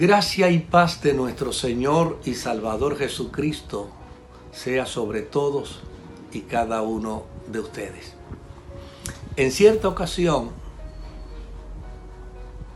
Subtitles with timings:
[0.00, 3.88] Gracia y paz de nuestro Señor y Salvador Jesucristo
[4.52, 5.80] sea sobre todos
[6.32, 8.14] y cada uno de ustedes.
[9.34, 10.50] En cierta ocasión,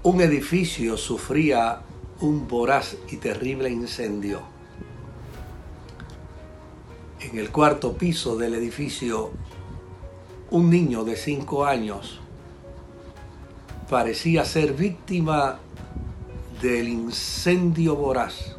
[0.03, 1.83] un edificio sufría
[2.21, 4.43] un voraz y terrible incendio.
[7.21, 9.31] En el cuarto piso del edificio,
[10.51, 12.19] un niño de cinco años
[13.89, 15.61] parecía ser víctima
[16.63, 18.55] del incendio voraz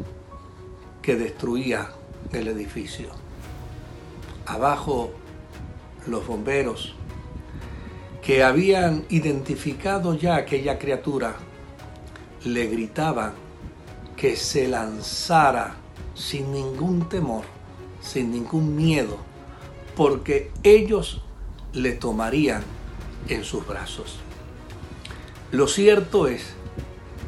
[1.01, 1.89] que destruía
[2.33, 3.11] el edificio.
[4.45, 5.11] Abajo
[6.05, 6.95] los bomberos
[8.21, 11.35] que habían identificado ya aquella criatura
[12.43, 13.35] le gritaban
[14.17, 15.77] que se lanzara
[16.13, 17.45] sin ningún temor,
[18.01, 19.17] sin ningún miedo,
[19.95, 21.21] porque ellos
[21.71, 22.63] le tomarían
[23.29, 24.17] en sus brazos.
[25.51, 26.53] Lo cierto es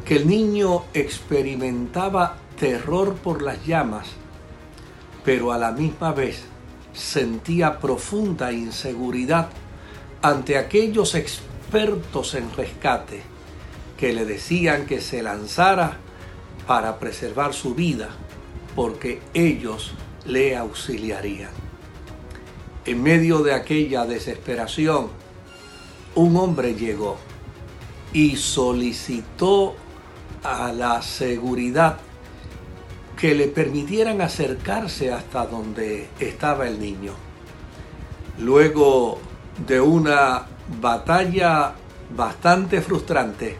[0.05, 4.07] que el niño experimentaba terror por las llamas,
[5.25, 6.43] pero a la misma vez
[6.93, 9.49] sentía profunda inseguridad
[10.21, 13.23] ante aquellos expertos en rescate
[13.97, 15.97] que le decían que se lanzara
[16.67, 18.09] para preservar su vida,
[18.75, 19.93] porque ellos
[20.25, 21.51] le auxiliarían.
[22.85, 25.09] En medio de aquella desesperación,
[26.13, 27.17] un hombre llegó
[28.13, 29.75] y solicitó
[30.43, 31.97] a la seguridad
[33.17, 37.13] que le permitieran acercarse hasta donde estaba el niño.
[38.39, 39.19] Luego
[39.65, 40.45] de una
[40.81, 41.73] batalla
[42.15, 43.57] bastante frustrante,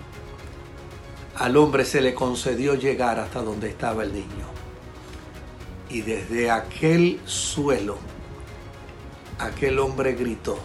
[1.38, 4.46] al hombre se le concedió llegar hasta donde estaba el niño.
[5.90, 7.98] Y desde aquel suelo,
[9.40, 10.58] aquel hombre gritó,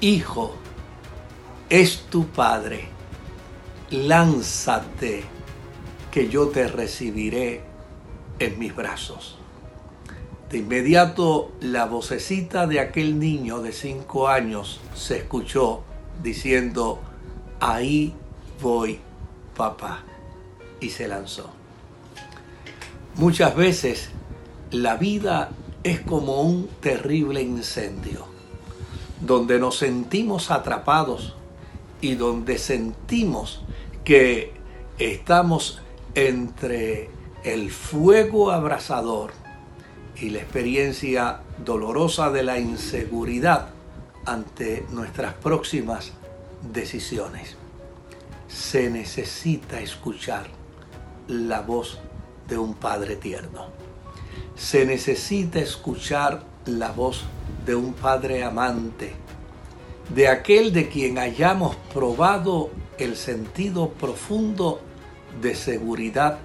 [0.00, 0.54] Hijo,
[1.68, 2.93] es tu Padre
[3.90, 5.24] lánzate,
[6.10, 7.62] que yo te recibiré
[8.38, 9.38] en mis brazos.
[10.50, 15.82] De inmediato la vocecita de aquel niño de cinco años se escuchó
[16.22, 17.00] diciendo,
[17.60, 18.14] ahí
[18.62, 19.00] voy,
[19.56, 20.04] papá,
[20.80, 21.50] y se lanzó.
[23.16, 24.10] Muchas veces
[24.70, 25.50] la vida
[25.82, 28.26] es como un terrible incendio,
[29.20, 31.34] donde nos sentimos atrapados
[32.00, 33.62] y donde sentimos
[34.04, 34.52] que
[34.98, 35.80] estamos
[36.14, 37.08] entre
[37.42, 39.32] el fuego abrasador
[40.16, 43.70] y la experiencia dolorosa de la inseguridad
[44.26, 46.12] ante nuestras próximas
[46.72, 47.56] decisiones.
[48.48, 50.46] Se necesita escuchar
[51.26, 51.98] la voz
[52.46, 53.68] de un Padre tierno.
[54.54, 57.24] Se necesita escuchar la voz
[57.66, 59.14] de un Padre amante,
[60.10, 64.80] de aquel de quien hayamos probado el sentido profundo
[65.40, 66.38] de seguridad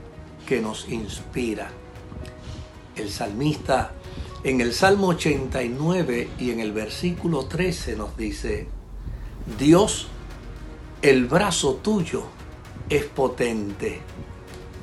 [0.48, 1.70] que nos inspira.
[2.96, 3.92] El salmista
[4.44, 8.68] en el Salmo 89 y en el versículo 13 nos dice,
[9.58, 10.08] Dios,
[11.02, 12.24] el brazo tuyo
[12.90, 14.00] es potente,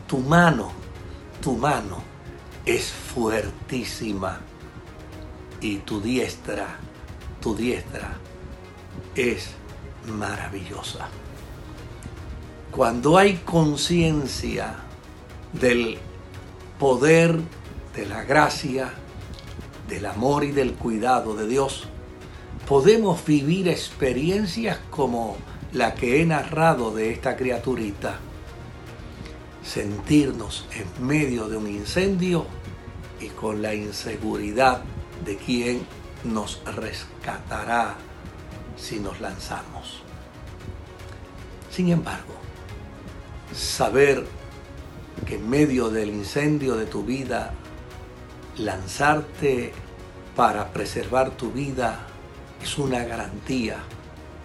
[0.06, 0.70] tu mano,
[1.42, 2.02] tu mano
[2.64, 4.40] es fuertísima
[5.60, 6.78] y tu diestra,
[7.40, 8.16] tu diestra
[9.16, 9.50] es
[10.06, 11.08] maravillosa.
[12.70, 14.76] Cuando hay conciencia
[15.52, 15.98] del
[16.78, 17.40] poder,
[17.94, 18.92] de la gracia,
[19.88, 21.88] del amor y del cuidado de Dios,
[22.68, 25.36] podemos vivir experiencias como
[25.72, 28.18] la que he narrado de esta criaturita.
[29.64, 32.46] Sentirnos en medio de un incendio
[33.20, 34.82] y con la inseguridad
[35.24, 35.86] de quien
[36.24, 37.96] nos rescatará
[38.76, 40.02] si nos lanzamos.
[41.70, 42.34] Sin embargo,
[43.54, 44.26] saber
[45.26, 47.52] que en medio del incendio de tu vida,
[48.56, 49.72] lanzarte
[50.34, 52.06] para preservar tu vida
[52.62, 53.78] es una garantía,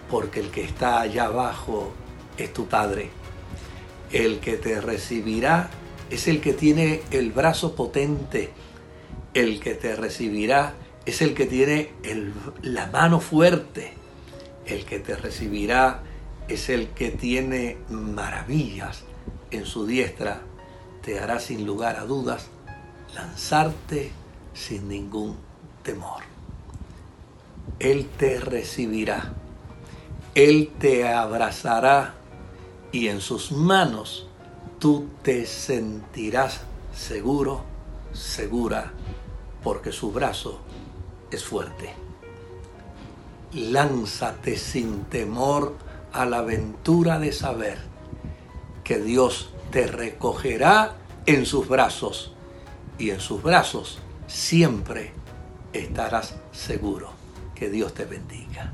[0.10, 1.94] porque el que está allá abajo
[2.38, 3.10] es tu Padre.
[4.12, 5.70] El que te recibirá
[6.10, 8.52] es el que tiene el brazo potente.
[9.34, 10.74] El que te recibirá
[11.06, 11.94] es el que tiene
[12.62, 14.01] la mano fuerte.
[14.66, 16.04] El que te recibirá
[16.48, 19.04] es el que tiene maravillas
[19.52, 20.42] en su diestra,
[21.02, 22.48] te hará sin lugar a dudas
[23.16, 24.12] lanzarte
[24.54, 25.38] sin ningún
[25.84, 26.24] temor.
[27.80, 29.34] Él te recibirá,
[30.36, 32.16] Él te abrazará
[32.92, 34.28] y en sus manos
[34.80, 36.62] tú te sentirás
[36.94, 37.64] seguro,
[38.14, 38.92] segura,
[39.64, 40.60] porque su brazo
[41.32, 42.11] es fuerte.
[43.54, 45.76] Lánzate sin temor
[46.14, 47.80] a la aventura de saber
[48.84, 50.96] que Dios te recogerá
[51.26, 52.34] en sus brazos
[52.98, 55.14] y en sus brazos siempre
[55.74, 57.12] estarás seguro.
[57.56, 58.74] Que Dios te bendiga.